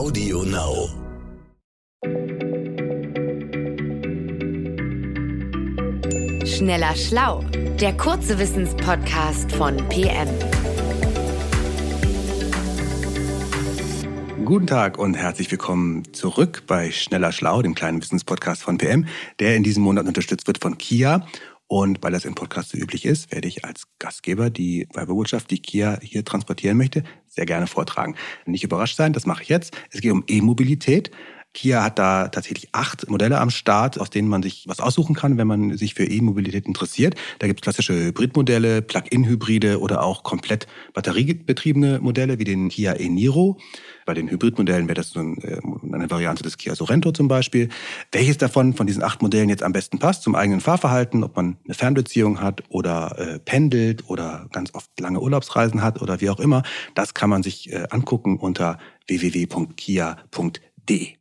[0.00, 0.88] Audio Now.
[6.46, 7.44] Schneller Schlau,
[7.78, 10.28] der kurze Wissenspodcast von PM.
[14.46, 19.06] Guten Tag und herzlich willkommen zurück bei Schneller Schlau, dem kleinen Wissenspodcast von PM,
[19.38, 21.26] der in diesem Monat unterstützt wird von Kia.
[21.72, 25.62] Und weil das im Podcast so üblich ist, werde ich als Gastgeber die Werbebotschaft, die
[25.62, 28.16] Kia hier transportieren möchte, sehr gerne vortragen.
[28.44, 29.78] Nicht überrascht sein, das mache ich jetzt.
[29.92, 31.12] Es geht um E-Mobilität.
[31.52, 35.36] Kia hat da tatsächlich acht Modelle am Start, aus denen man sich was aussuchen kann,
[35.36, 37.16] wenn man sich für E-Mobilität interessiert.
[37.40, 43.58] Da gibt es klassische Hybridmodelle, Plug-in-Hybride oder auch komplett batteriebetriebene Modelle wie den Kia e-Niro.
[44.06, 45.60] Bei den Hybridmodellen wäre das so äh,
[45.92, 47.68] eine Variante des Kia Sorento zum Beispiel.
[48.12, 51.56] Welches davon, von diesen acht Modellen jetzt am besten passt zum eigenen Fahrverhalten, ob man
[51.64, 56.38] eine Fernbeziehung hat oder äh, pendelt oder ganz oft lange Urlaubsreisen hat oder wie auch
[56.38, 56.62] immer,
[56.94, 61.19] das kann man sich äh, angucken unter www.kia.de.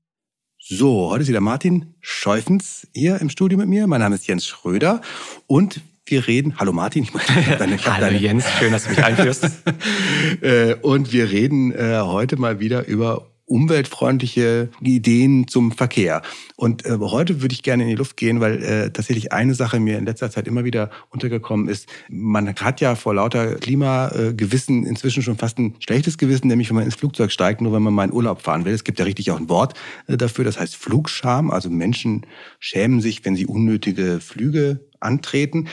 [0.72, 3.88] So, heute ist wieder Martin Scheufens hier im Studio mit mir.
[3.88, 5.02] Mein Name ist Jens Schröder
[5.48, 6.60] und wir reden.
[6.60, 9.50] Hallo Martin, ich meine, deine, ich Hallo deine, Jens, schön, dass du mich einführst.
[10.42, 16.22] Äh, und wir reden äh, heute mal wieder über umweltfreundliche Ideen zum Verkehr.
[16.56, 19.80] Und äh, heute würde ich gerne in die Luft gehen, weil äh, tatsächlich eine Sache
[19.80, 21.88] mir in letzter Zeit immer wieder untergekommen ist.
[22.10, 26.86] Man hat ja vor lauter Klimagewissen inzwischen schon fast ein schlechtes Gewissen, nämlich wenn man
[26.86, 28.74] ins Flugzeug steigt, nur wenn man mal in Urlaub fahren will.
[28.74, 29.74] Es gibt ja richtig auch ein Wort
[30.08, 31.52] äh, dafür, das heißt Flugscham.
[31.52, 32.26] Also Menschen
[32.60, 35.68] schämen sich, wenn sie unnötige Flüge antreten.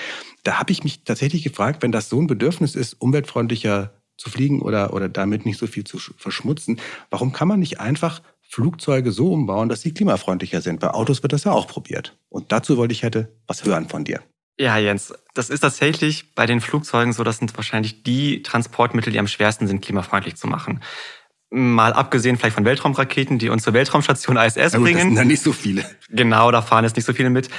[0.44, 4.62] Da habe ich mich tatsächlich gefragt, wenn das so ein Bedürfnis ist, umweltfreundlicher zu fliegen
[4.62, 6.80] oder, oder damit nicht so viel zu verschmutzen.
[7.10, 10.80] Warum kann man nicht einfach Flugzeuge so umbauen, dass sie klimafreundlicher sind?
[10.80, 12.16] Bei Autos wird das ja auch probiert.
[12.28, 14.22] Und dazu wollte ich hätte was hören von dir.
[14.58, 19.18] Ja, Jens, das ist tatsächlich bei den Flugzeugen so, das sind wahrscheinlich die Transportmittel, die
[19.18, 20.80] am schwersten sind, klimafreundlich zu machen.
[21.50, 24.96] Mal abgesehen vielleicht von Weltraumraketen, die uns zur Weltraumstation ISS ja, gut, bringen.
[24.96, 25.84] Das sind da nicht so viele.
[26.08, 27.50] Genau, da fahren jetzt nicht so viele mit.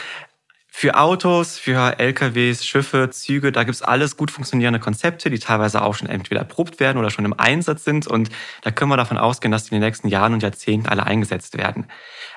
[0.80, 5.96] Für Autos, für LKWs, Schiffe, Züge, da gibt's alles gut funktionierende Konzepte, die teilweise auch
[5.96, 8.06] schon entweder erprobt werden oder schon im Einsatz sind.
[8.06, 8.30] Und
[8.62, 11.58] da können wir davon ausgehen, dass die in den nächsten Jahren und Jahrzehnten alle eingesetzt
[11.58, 11.88] werden.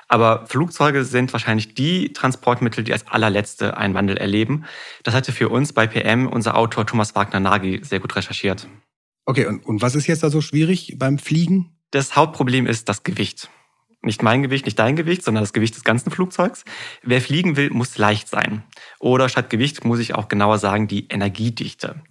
[0.07, 4.65] Aber Flugzeuge sind wahrscheinlich die Transportmittel, die als allerletzte einen Wandel erleben.
[5.03, 8.67] Das hatte für uns bei PM unser Autor Thomas Wagner-Nagy sehr gut recherchiert.
[9.25, 11.77] Okay, und, und was ist jetzt da so schwierig beim Fliegen?
[11.91, 13.51] Das Hauptproblem ist das Gewicht.
[14.03, 16.65] Nicht mein Gewicht, nicht dein Gewicht, sondern das Gewicht des ganzen Flugzeugs.
[17.03, 18.63] Wer fliegen will, muss leicht sein.
[18.99, 22.01] Oder statt Gewicht muss ich auch genauer sagen, die Energiedichte.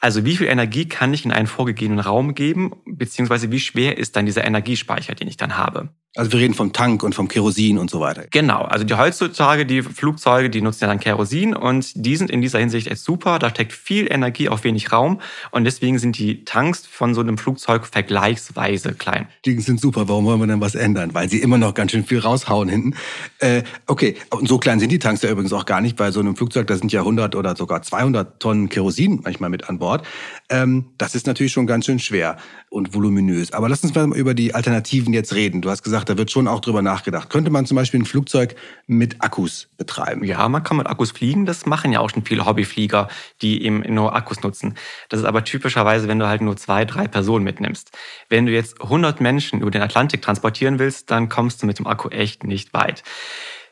[0.00, 4.16] Also wie viel Energie kann ich in einen vorgegebenen Raum geben, beziehungsweise wie schwer ist
[4.16, 5.90] dann dieser Energiespeicher, den ich dann habe?
[6.18, 8.24] Also wir reden vom Tank und vom Kerosin und so weiter.
[8.32, 12.42] Genau, also die heutzutage, die Flugzeuge, die nutzen ja dann Kerosin und die sind in
[12.42, 13.38] dieser Hinsicht echt super.
[13.38, 15.20] Da steckt viel Energie auf wenig Raum
[15.52, 19.28] und deswegen sind die Tanks von so einem Flugzeug vergleichsweise klein.
[19.44, 21.14] Die sind super, warum wollen wir denn was ändern?
[21.14, 22.96] Weil sie immer noch ganz schön viel raushauen hinten.
[23.38, 25.94] Äh, okay, und so klein sind die Tanks ja übrigens auch gar nicht.
[25.94, 29.68] Bei so einem Flugzeug, da sind ja 100 oder sogar 200 Tonnen Kerosin manchmal mit
[29.68, 30.04] an Bord.
[30.48, 32.38] Ähm, das ist natürlich schon ganz schön schwer
[32.70, 33.52] und voluminös.
[33.52, 35.62] Aber lass uns mal über die Alternativen jetzt reden.
[35.62, 37.30] Du hast gesagt, da wird schon auch drüber nachgedacht.
[37.30, 40.24] Könnte man zum Beispiel ein Flugzeug mit Akkus betreiben?
[40.24, 41.46] Ja, man kann mit Akkus fliegen.
[41.46, 43.08] Das machen ja auch schon viele Hobbyflieger,
[43.42, 44.74] die eben nur Akkus nutzen.
[45.08, 47.90] Das ist aber typischerweise, wenn du halt nur zwei, drei Personen mitnimmst.
[48.28, 51.86] Wenn du jetzt 100 Menschen über den Atlantik transportieren willst, dann kommst du mit dem
[51.86, 53.02] Akku echt nicht weit.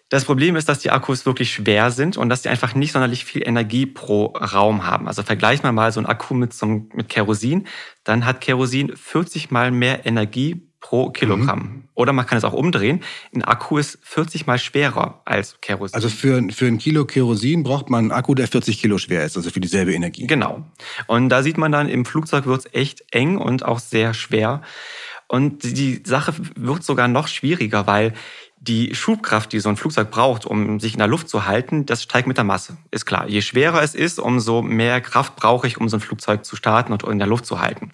[0.09, 3.25] Das Problem ist, dass die Akkus wirklich schwer sind und dass sie einfach nicht sonderlich
[3.25, 5.09] viel Energie pro Raum haben.
[5.09, 7.67] Also vergleich mal mal so einen Akku mit, so einem, mit Kerosin,
[8.05, 11.59] dann hat Kerosin 40 mal mehr Energie pro Kilogramm.
[11.59, 11.85] Mhm.
[11.95, 13.03] Oder man kann es auch umdrehen.
[13.35, 15.95] Ein Akku ist 40 mal schwerer als Kerosin.
[15.97, 19.37] Also für, für ein Kilo Kerosin braucht man einen Akku, der 40 Kilo schwer ist,
[19.37, 20.29] also für dieselbe Energie.
[20.29, 20.65] Genau.
[21.09, 24.63] Und da sieht man dann, im Flugzeug wird es echt eng und auch sehr schwer.
[25.27, 28.13] Und die Sache wird sogar noch schwieriger, weil
[28.61, 32.05] die Schubkraft, die so ein Flugzeug braucht, um sich in der Luft zu halten, das
[32.05, 32.77] steigt mit der Masse.
[32.93, 33.29] Ist klar.
[33.29, 36.93] Je schwerer es ist, umso mehr Kraft brauche ich, um so ein Flugzeug zu starten
[36.93, 37.91] und in der Luft zu halten.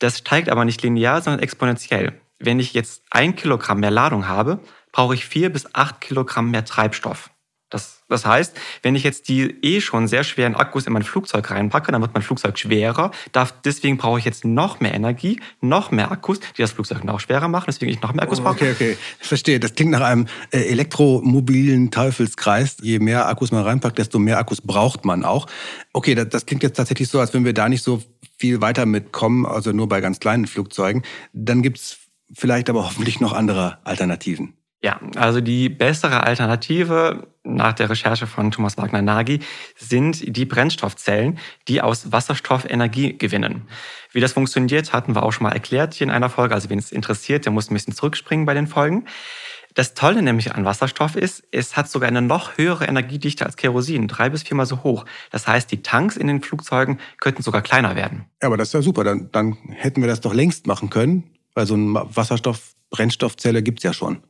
[0.00, 2.20] Das steigt aber nicht linear, sondern exponentiell.
[2.40, 4.60] Wenn ich jetzt ein Kilogramm mehr Ladung habe,
[4.92, 7.30] brauche ich vier bis acht Kilogramm mehr Treibstoff.
[7.68, 11.48] Das, das heißt, wenn ich jetzt die eh schon sehr schweren Akkus in mein Flugzeug
[11.52, 13.12] reinpacke, dann wird mein Flugzeug schwerer.
[13.30, 17.20] Darf, deswegen brauche ich jetzt noch mehr Energie, noch mehr Akkus, die das Flugzeug noch
[17.20, 18.54] schwerer machen, deswegen ich noch mehr Akkus brauche.
[18.54, 18.96] Okay, okay.
[19.20, 19.60] Ich verstehe.
[19.60, 22.78] Das klingt nach einem äh, elektromobilen Teufelskreis.
[22.82, 25.46] Je mehr Akkus man reinpackt, desto mehr Akkus braucht man auch.
[25.92, 28.02] Okay, das, das klingt jetzt tatsächlich so, als wenn wir da nicht so
[28.40, 31.02] viel weiter mitkommen, also nur bei ganz kleinen Flugzeugen.
[31.32, 31.98] Dann gibt's
[32.32, 34.54] vielleicht aber hoffentlich noch andere Alternativen.
[34.82, 39.40] Ja, also die bessere Alternative nach der Recherche von Thomas Wagner-Nagy
[39.76, 41.38] sind die Brennstoffzellen,
[41.68, 43.68] die aus Wasserstoff Energie gewinnen.
[44.10, 46.54] Wie das funktioniert, hatten wir auch schon mal erklärt hier in einer Folge.
[46.54, 49.04] Also wen es interessiert, der muss ein bisschen zurückspringen bei den Folgen.
[49.74, 54.08] Das Tolle nämlich an Wasserstoff ist, es hat sogar eine noch höhere Energiedichte als Kerosin,
[54.08, 55.04] drei bis viermal so hoch.
[55.30, 58.24] Das heißt, die Tanks in den Flugzeugen könnten sogar kleiner werden.
[58.42, 59.04] Ja, aber das ist ja super.
[59.04, 61.24] Dann, dann hätten wir das doch längst machen können,
[61.54, 64.22] weil so eine Wasserstoff-Brennstoffzelle gibt's ja schon.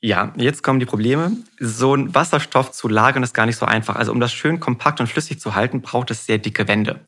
[0.00, 1.36] Ja, jetzt kommen die Probleme.
[1.58, 3.96] So ein Wasserstoff zu lagern ist gar nicht so einfach.
[3.96, 7.04] Also um das schön kompakt und flüssig zu halten, braucht es sehr dicke Wände.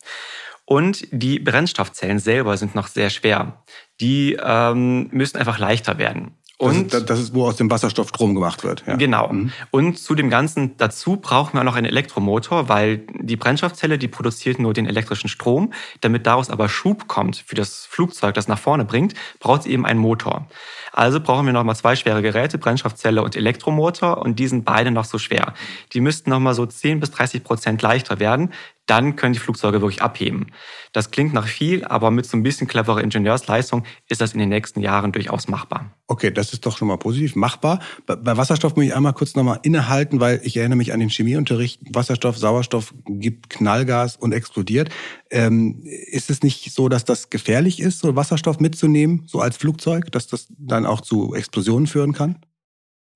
[0.64, 3.64] Und die Brennstoffzellen selber sind noch sehr schwer.
[4.00, 6.36] Die ähm, müssen einfach leichter werden.
[6.60, 8.84] Und das ist, das ist, wo aus dem Wasserstoff Strom gemacht wird.
[8.86, 8.96] Ja.
[8.96, 9.32] Genau.
[9.32, 9.50] Mhm.
[9.70, 14.58] Und zu dem Ganzen dazu brauchen wir noch einen Elektromotor, weil die Brennstoffzelle, die produziert
[14.58, 15.72] nur den elektrischen Strom.
[16.02, 19.86] Damit daraus aber Schub kommt für das Flugzeug, das nach vorne bringt, braucht es eben
[19.86, 20.48] einen Motor.
[20.92, 25.06] Also brauchen wir nochmal zwei schwere Geräte, Brennstoffzelle und Elektromotor, und die sind beide noch
[25.06, 25.54] so schwer.
[25.94, 28.52] Die müssten nochmal so 10 bis 30 Prozent leichter werden,
[28.90, 30.48] dann können die Flugzeuge wirklich abheben.
[30.92, 34.48] Das klingt nach viel, aber mit so ein bisschen cleverer Ingenieursleistung ist das in den
[34.48, 35.94] nächsten Jahren durchaus machbar.
[36.08, 37.36] Okay, das ist doch schon mal positiv.
[37.36, 37.78] Machbar.
[38.06, 41.80] Bei Wasserstoff muss ich einmal kurz nochmal innehalten, weil ich erinnere mich an den Chemieunterricht.
[41.94, 44.90] Wasserstoff, Sauerstoff gibt Knallgas und explodiert.
[45.30, 50.10] Ähm, ist es nicht so, dass das gefährlich ist, so Wasserstoff mitzunehmen, so als Flugzeug,
[50.10, 52.40] dass das dann auch zu Explosionen führen kann?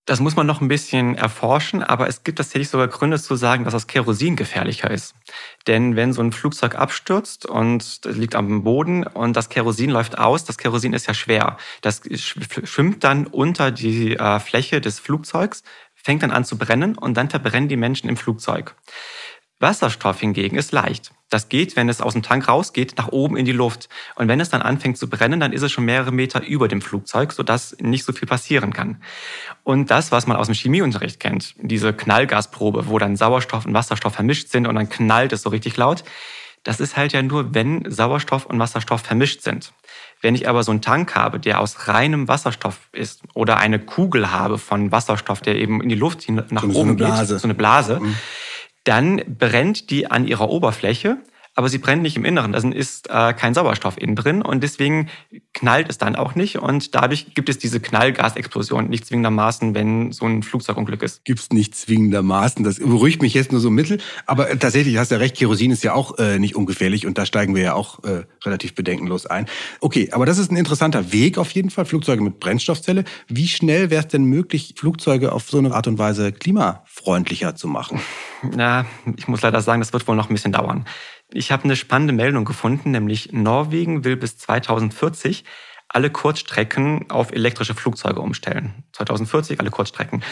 [0.06, 3.64] Das muss man noch ein bisschen erforschen, aber es gibt tatsächlich sogar Gründe zu sagen,
[3.64, 5.14] dass das Kerosin gefährlicher ist.
[5.66, 10.44] Denn wenn so ein Flugzeug abstürzt und liegt am Boden und das Kerosin läuft aus,
[10.44, 11.56] das Kerosin ist ja schwer.
[11.80, 15.62] Das schwimmt dann unter die äh, Fläche des Flugzeugs,
[15.94, 18.76] fängt dann an zu brennen und dann verbrennen die Menschen im Flugzeug.
[19.58, 21.12] Wasserstoff hingegen ist leicht.
[21.34, 23.88] Das geht, wenn es aus dem Tank rausgeht, nach oben in die Luft.
[24.14, 26.80] Und wenn es dann anfängt zu brennen, dann ist es schon mehrere Meter über dem
[26.80, 29.02] Flugzeug, sodass nicht so viel passieren kann.
[29.64, 34.14] Und das, was man aus dem Chemieunterricht kennt, diese Knallgasprobe, wo dann Sauerstoff und Wasserstoff
[34.14, 36.04] vermischt sind und dann knallt es so richtig laut,
[36.62, 39.72] das ist halt ja nur, wenn Sauerstoff und Wasserstoff vermischt sind.
[40.20, 44.30] Wenn ich aber so einen Tank habe, der aus reinem Wasserstoff ist oder eine Kugel
[44.30, 47.98] habe von Wasserstoff, der eben in die Luft nach so oben geht, so eine Blase,
[47.98, 48.14] mhm
[48.84, 51.18] dann brennt die an ihrer Oberfläche,
[51.54, 52.52] aber sie brennt nicht im Inneren.
[52.52, 55.08] Da ist äh, kein Sauerstoff innen drin und deswegen
[55.52, 60.26] knallt es dann auch nicht und dadurch gibt es diese Knallgasexplosion nicht zwingendermaßen, wenn so
[60.26, 61.24] ein Flugzeugunglück ist.
[61.24, 62.64] Gibt es nicht zwingendermaßen.
[62.64, 63.98] Das beruhigt mich jetzt nur so mittel.
[64.26, 67.18] Aber äh, tatsächlich hast du ja recht, Kerosin ist ja auch äh, nicht ungefährlich und
[67.18, 69.46] da steigen wir ja auch äh, relativ bedenkenlos ein.
[69.80, 73.04] Okay, aber das ist ein interessanter Weg auf jeden Fall, Flugzeuge mit Brennstoffzelle.
[73.28, 77.68] Wie schnell wäre es denn möglich, Flugzeuge auf so eine Art und Weise klimafreundlicher zu
[77.68, 78.00] machen?
[78.42, 78.86] Na,
[79.16, 80.84] ich muss leider sagen, das wird wohl noch ein bisschen dauern.
[81.36, 85.44] Ich habe eine spannende Meldung gefunden, nämlich Norwegen will bis 2040
[85.88, 88.84] alle Kurzstrecken auf elektrische Flugzeuge umstellen.
[88.92, 90.22] 2040 alle Kurzstrecken.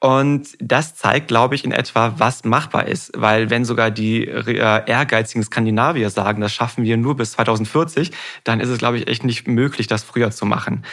[0.00, 3.12] Und das zeigt, glaube ich, in etwa, was machbar ist.
[3.14, 8.10] Weil wenn sogar die äh, ehrgeizigen Skandinavier sagen, das schaffen wir nur bis 2040,
[8.42, 10.84] dann ist es, glaube ich, echt nicht möglich, das früher zu machen.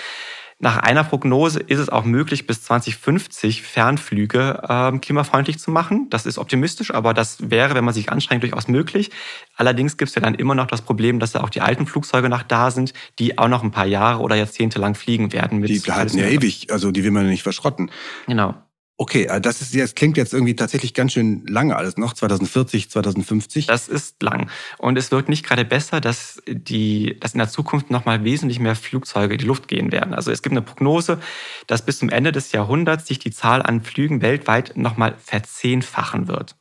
[0.61, 6.07] Nach einer Prognose ist es auch möglich, bis 2050 Fernflüge äh, klimafreundlich zu machen.
[6.09, 9.09] Das ist optimistisch, aber das wäre, wenn man sich anstrengt, durchaus möglich.
[9.55, 12.27] Allerdings gibt es ja dann immer noch das Problem, dass ja auch die alten Flugzeuge
[12.27, 15.63] noch da sind, die auch noch ein paar Jahre oder Jahrzehnte lang fliegen werden.
[15.63, 17.89] die bleiben ja ewig, also die will man nicht verschrotten.
[18.27, 18.55] Genau.
[19.01, 22.91] Okay, äh, das ist jetzt klingt jetzt irgendwie tatsächlich ganz schön lange alles noch 2040,
[22.91, 23.65] 2050.
[23.65, 27.91] Das ist lang und es wird nicht gerade besser, dass die dass in der Zukunft
[27.91, 30.13] noch mal wesentlich mehr Flugzeuge in die Luft gehen werden.
[30.13, 31.17] Also es gibt eine Prognose,
[31.65, 36.27] dass bis zum Ende des Jahrhunderts sich die Zahl an Flügen weltweit noch mal verzehnfachen
[36.27, 36.57] wird.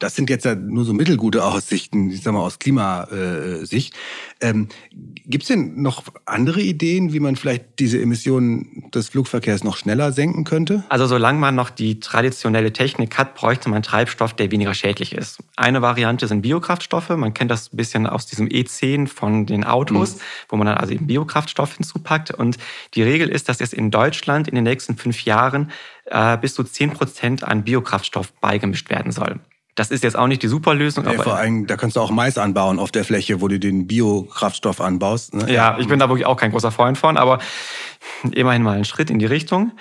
[0.00, 3.94] Das sind jetzt ja nur so mittelgute Aussichten, ich sag mal aus Klimasicht.
[4.40, 9.76] Ähm, Gibt es denn noch andere Ideen, wie man vielleicht diese Emissionen des Flugverkehrs noch
[9.76, 10.84] schneller senken könnte?
[10.88, 15.38] Also solange man noch die traditionelle Technik hat, bräuchte man Treibstoff, der weniger schädlich ist.
[15.56, 17.10] Eine Variante sind Biokraftstoffe.
[17.10, 20.20] Man kennt das ein bisschen aus diesem E10 von den Autos, mhm.
[20.48, 22.30] wo man dann also eben Biokraftstoff hinzupackt.
[22.32, 22.56] Und
[22.94, 25.70] die Regel ist, dass jetzt in Deutschland in den nächsten fünf Jahren
[26.06, 29.38] äh, bis zu zehn Prozent an Biokraftstoff beigemischt werden soll.
[29.74, 31.04] Das ist jetzt auch nicht die Superlösung.
[31.04, 33.58] Ja, aber vor allem, da kannst du auch Mais anbauen auf der Fläche, wo du
[33.58, 35.34] den Biokraftstoff anbaust.
[35.34, 35.52] Ne?
[35.52, 37.38] Ja, ich bin da wirklich auch kein großer Freund von, aber
[38.32, 39.72] immerhin mal ein Schritt in die Richtung.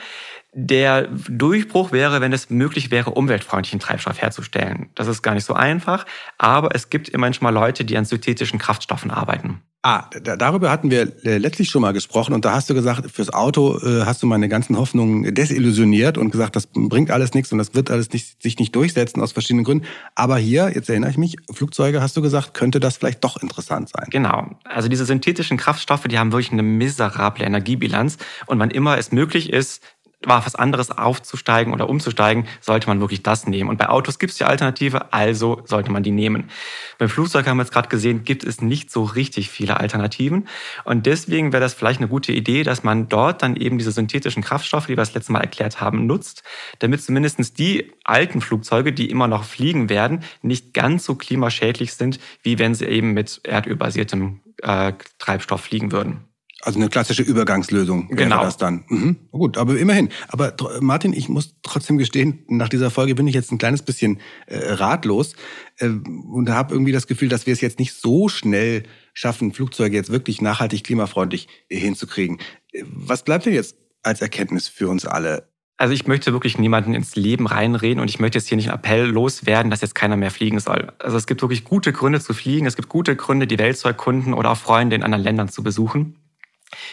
[0.54, 4.90] Der Durchbruch wäre, wenn es möglich wäre, umweltfreundlichen Treibstoff herzustellen.
[4.96, 6.06] Das ist gar nicht so einfach,
[6.38, 9.62] aber es gibt immerhin schon mal Leute, die an synthetischen Kraftstoffen arbeiten.
[9.82, 13.32] Ah, darüber hatten wir äh, letztlich schon mal gesprochen und da hast du gesagt, fürs
[13.32, 17.60] Auto äh, hast du meine ganzen Hoffnungen desillusioniert und gesagt, das bringt alles nichts und
[17.60, 19.86] das wird alles nicht, sich nicht durchsetzen aus verschiedenen Gründen.
[20.16, 23.88] Aber hier, jetzt erinnere ich mich, Flugzeuge hast du gesagt, könnte das vielleicht doch interessant
[23.88, 24.08] sein.
[24.10, 24.50] Genau.
[24.66, 29.50] Also diese synthetischen Kraftstoffe, die haben wirklich eine miserable Energiebilanz und wann immer es möglich
[29.50, 29.82] ist,
[30.26, 33.70] war was anderes aufzusteigen oder umzusteigen, sollte man wirklich das nehmen.
[33.70, 36.50] Und bei Autos gibt es die Alternative, also sollte man die nehmen.
[36.98, 40.48] Beim Flugzeug haben wir jetzt gerade gesehen, gibt es nicht so richtig viele Alternativen.
[40.84, 44.44] Und deswegen wäre das vielleicht eine gute Idee, dass man dort dann eben diese synthetischen
[44.44, 46.44] Kraftstoffe, die wir das letzte Mal erklärt haben, nutzt,
[46.80, 52.20] damit zumindest die alten Flugzeuge, die immer noch fliegen werden, nicht ganz so klimaschädlich sind,
[52.44, 56.29] wie wenn sie eben mit erdölbasiertem äh, Treibstoff fliegen würden.
[56.62, 58.42] Also eine klassische Übergangslösung wäre Genau.
[58.44, 58.84] das dann.
[58.90, 59.16] Mhm.
[59.32, 60.10] Gut, aber immerhin.
[60.28, 64.20] Aber Martin, ich muss trotzdem gestehen, nach dieser Folge bin ich jetzt ein kleines bisschen
[64.48, 65.36] äh, ratlos
[65.78, 69.96] äh, und habe irgendwie das Gefühl, dass wir es jetzt nicht so schnell schaffen, Flugzeuge
[69.96, 72.40] jetzt wirklich nachhaltig klimafreundlich äh, hinzukriegen.
[72.74, 75.48] Äh, Was bleibt denn jetzt als Erkenntnis für uns alle?
[75.78, 78.80] Also ich möchte wirklich niemanden ins Leben reinreden und ich möchte jetzt hier nicht einen
[78.80, 80.92] Appell loswerden, dass jetzt keiner mehr fliegen soll.
[81.00, 83.88] Also es gibt wirklich gute Gründe zu fliegen, es gibt gute Gründe, die Welt zu
[83.88, 86.18] erkunden oder auch Freunde in anderen Ländern zu besuchen.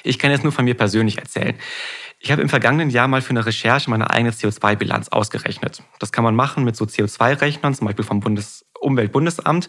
[0.02, 1.54] Ich kann jetzt nur von mir persönlich erzählen.
[2.18, 5.82] Ich habe im vergangenen Jahr mal für eine Recherche meine eigene CO2-Bilanz ausgerechnet.
[5.98, 9.68] Das kann man machen mit so CO2-Rechnern, zum Beispiel vom Bundes Umweltbundesamt.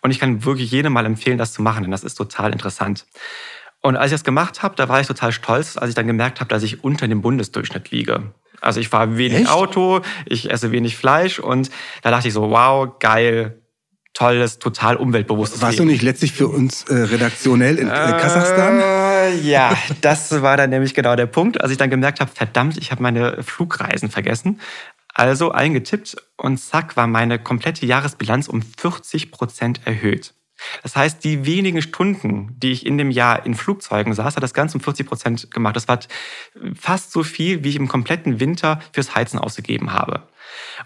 [0.00, 3.06] Und ich kann wirklich jedem mal empfehlen, das zu machen, denn das ist total interessant.
[3.82, 6.40] Und als ich das gemacht habe, da war ich total stolz, als ich dann gemerkt
[6.40, 8.32] habe, dass ich unter dem Bundesdurchschnitt liege.
[8.60, 9.50] Also ich fahre wenig Echt?
[9.50, 11.70] Auto, ich esse wenig Fleisch und
[12.02, 13.60] da dachte ich so, wow, geil,
[14.14, 15.92] tolles, total umweltbewusstes Warst du Leben.
[15.92, 18.78] nicht letztlich für uns äh, redaktionell in äh, Kasachstan?
[19.28, 22.90] Ja, das war dann nämlich genau der Punkt, als ich dann gemerkt habe, verdammt, ich
[22.90, 24.60] habe meine Flugreisen vergessen.
[25.14, 30.34] Also eingetippt und zack war meine komplette Jahresbilanz um 40 Prozent erhöht.
[30.82, 34.54] Das heißt, die wenigen Stunden, die ich in dem Jahr in Flugzeugen saß, hat das
[34.54, 35.76] Ganze um 40 Prozent gemacht.
[35.76, 36.00] Das war
[36.78, 40.22] fast so viel, wie ich im kompletten Winter fürs Heizen ausgegeben habe.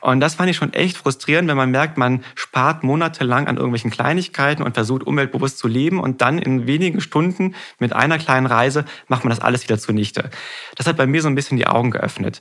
[0.00, 3.90] Und das fand ich schon echt frustrierend, wenn man merkt, man spart monatelang an irgendwelchen
[3.90, 8.84] Kleinigkeiten und versucht umweltbewusst zu leben und dann in wenigen Stunden mit einer kleinen Reise
[9.08, 10.30] macht man das alles wieder zunichte.
[10.76, 12.40] Das hat bei mir so ein bisschen die Augen geöffnet.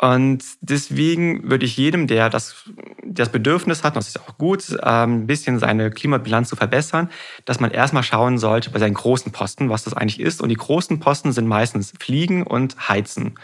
[0.00, 2.64] Und deswegen würde ich jedem, der das,
[3.04, 7.10] das Bedürfnis hat, und das ist auch gut, ähm, ein bisschen seine Klimabilanz zu verbessern,
[7.44, 10.42] dass man erstmal schauen sollte bei seinen großen Posten, was das eigentlich ist.
[10.42, 13.38] Und die großen Posten sind meistens Fliegen und Heizen.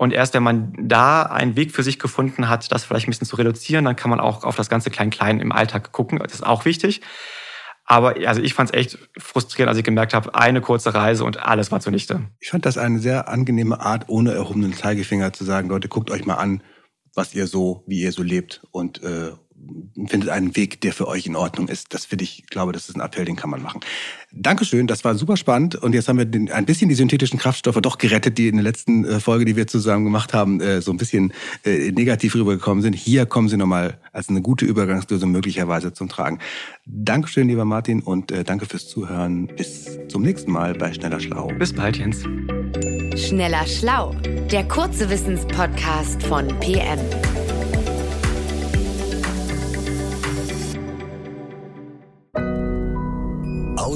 [0.00, 3.26] Und erst wenn man da einen Weg für sich gefunden hat, das vielleicht ein bisschen
[3.26, 6.18] zu reduzieren, dann kann man auch auf das ganze Klein-Klein im Alltag gucken.
[6.20, 7.02] Das ist auch wichtig.
[7.84, 11.42] Aber also ich fand es echt frustrierend, als ich gemerkt habe, eine kurze Reise und
[11.44, 12.22] alles war zunichte.
[12.40, 16.24] Ich fand das eine sehr angenehme Art, ohne erhobenen Zeigefinger zu sagen, Leute, guckt euch
[16.24, 16.62] mal an,
[17.14, 19.32] was ihr so, wie ihr so lebt und äh,
[20.06, 21.92] findet einen Weg, der für euch in Ordnung ist.
[21.94, 23.80] Das finde ich, glaube, das ist ein Appell, den kann man machen.
[24.32, 27.80] Dankeschön, das war super spannend und jetzt haben wir den, ein bisschen die synthetischen Kraftstoffe
[27.82, 30.92] doch gerettet, die in der letzten äh, Folge, die wir zusammen gemacht haben, äh, so
[30.92, 31.32] ein bisschen
[31.64, 32.94] äh, negativ rübergekommen sind.
[32.94, 36.38] Hier kommen sie nochmal als eine gute Übergangslösung möglicherweise zum Tragen.
[36.86, 39.46] Dankeschön, lieber Martin und danke fürs Zuhören.
[39.46, 41.48] Bis zum nächsten Mal bei Schneller Schlau.
[41.58, 42.24] Bis bald, Jens.
[43.16, 44.14] Schneller Schlau,
[44.50, 46.98] der kurze Wissenspodcast von PM.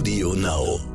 [0.05, 0.94] Audio Now.